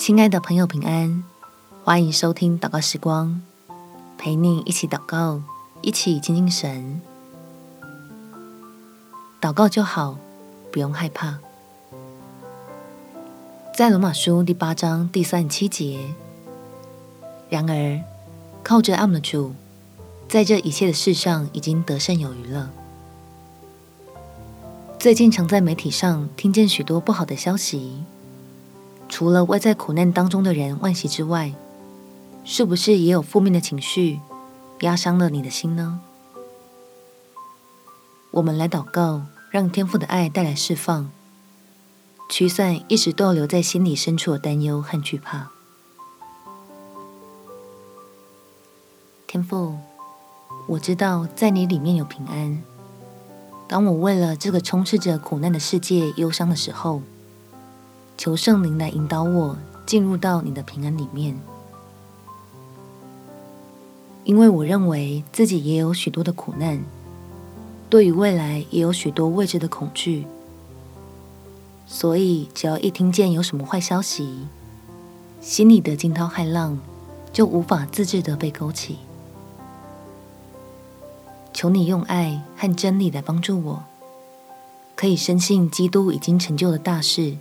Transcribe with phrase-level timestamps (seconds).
[0.00, 1.22] 亲爱的朋友，平安！
[1.84, 3.42] 欢迎收听祷告时光，
[4.16, 5.42] 陪你一起祷告，
[5.82, 7.02] 一起亲近神。
[9.42, 10.16] 祷告就好，
[10.72, 11.38] 不用害怕。
[13.76, 16.14] 在罗马书第八章第三十七节，
[17.50, 18.00] 然而
[18.64, 19.52] 靠着爱我们的主，
[20.30, 22.70] 在这一切的事上已经得胜有余了。
[24.98, 28.02] 最近常在媒体上听见许多不好的消息。
[29.20, 31.52] 除了外在苦难当中的人惋惜之外，
[32.42, 34.18] 是不是也有负面的情绪
[34.80, 36.00] 压伤了你的心呢？
[38.30, 41.10] 我们来祷告，让天父的爱带来释放，
[42.30, 45.50] 驱散一直逗留在心里深处的担忧和惧怕。
[49.26, 49.76] 天父，
[50.66, 52.62] 我知道在你里面有平安。
[53.68, 57.02] 当我为了这个充斥着苦难的世界忧伤的时候，
[58.20, 61.34] 求圣灵来引导我进入到你的平安里面，
[64.24, 66.84] 因为我认为自己也有许多的苦难，
[67.88, 70.26] 对于未来也有许多未知的恐惧，
[71.86, 74.40] 所以只要一听见有什么坏消息，
[75.40, 76.78] 心里的惊涛骇浪
[77.32, 78.98] 就无法自制地被勾起。
[81.54, 83.84] 求你用爱和真理来帮助我，
[84.94, 87.38] 可以深信基督已经成就了大事。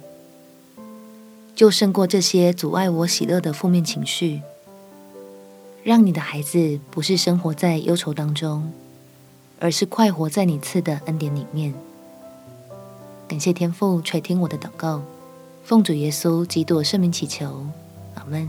[1.60, 4.42] 就胜过这些阻碍我喜乐的负面情绪，
[5.84, 8.72] 让你的孩子不是生活在忧愁当中，
[9.60, 11.74] 而是快活在你赐的恩典里面。
[13.28, 15.02] 感谢天父垂听我的祷告，
[15.66, 17.66] 奉主耶稣基督圣名祈求，
[18.16, 18.48] 阿门。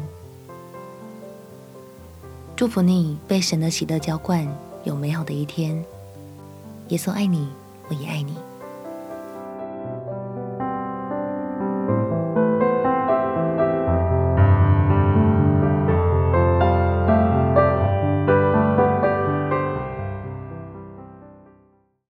[2.55, 4.47] 祝福你被神的喜乐浇灌，
[4.85, 5.85] 有美好的一天。
[6.91, 7.49] 耶稣爱你，
[7.89, 8.37] 我也爱你。